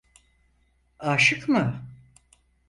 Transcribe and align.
Aşık 0.99 1.49
mı? 1.49 1.81